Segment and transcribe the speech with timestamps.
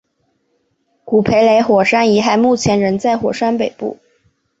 [1.05, 3.99] 古培雷火山遗骸目前仍在火山北部。